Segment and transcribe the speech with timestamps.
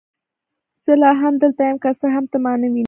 [0.83, 2.79] زه لا هم دلته یم، که څه هم ته ما نه وینې.